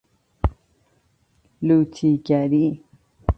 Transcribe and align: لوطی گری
لوطی 1.65 2.11
گری 2.27 2.65